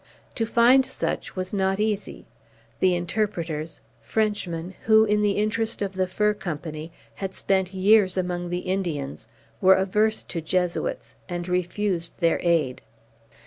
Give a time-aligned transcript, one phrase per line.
[0.33, 2.25] To find such was not easy.
[2.79, 8.49] The interpreters Frenchmen, who, in the interest of the fur company, had spent years among
[8.49, 9.27] the Indians
[9.61, 12.81] were averse to Jesuits, and refused their aid.